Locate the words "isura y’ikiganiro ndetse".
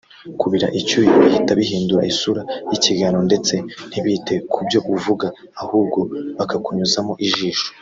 2.11-3.53